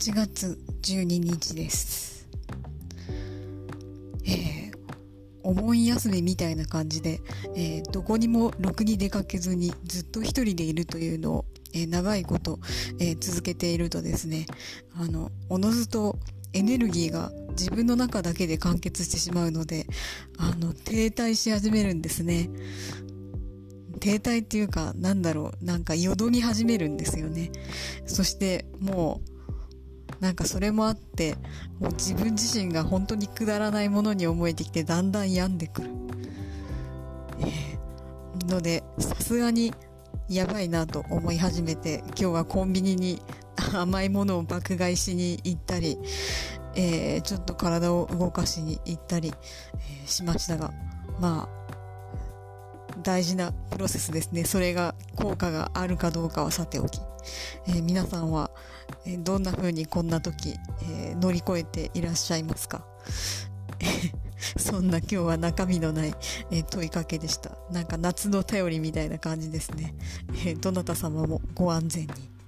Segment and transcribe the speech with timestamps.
[0.00, 2.26] 8月12日です。
[4.24, 4.72] えー、
[5.42, 7.20] お盆休みみたいな感じで、
[7.54, 11.44] えーどこにもろくに出かけずにずっと一人でいるというのを、
[11.74, 12.60] えー長いこと、
[12.98, 14.46] え続けているとですね、
[14.94, 16.18] あの、おのずと
[16.54, 19.84] エネルギーが自分の中だけで完結してしまうので、
[20.38, 22.48] あの、停滞し始めるんですね。
[24.00, 27.52] 停滞っていうか、なんだろう、なんかよどみ始めるんですよね。
[28.06, 29.39] そして、もう、
[30.20, 31.36] なんかそれもあって、
[31.78, 35.90] もう自分自身が本当にくだらないものに思えてきて、だんだん病んでくる。
[37.40, 37.80] えー
[38.46, 39.72] ので、さすがに、
[40.28, 43.20] やばいなと思い始めて、今日はコンビニに
[43.74, 45.98] 甘いものを爆買いしに行ったり、
[46.74, 49.32] えーちょっと体を動かしに行ったり、
[49.74, 50.72] えーしましたが、
[51.20, 51.59] まあ、
[53.02, 54.44] 大事なプロセスですね。
[54.44, 57.00] それが効果があるかどうかはさておき。
[57.66, 58.50] えー皆さんは、
[59.06, 62.84] えどんな風にこんな時、えー乗り越えていらっしゃいますか？
[64.58, 66.14] そんな今日は中身のない、
[66.50, 67.56] え問いかけでした。
[67.70, 69.94] なんか夏の便りみたいな感じですね。
[70.46, 72.39] えーどなた様もご安全に。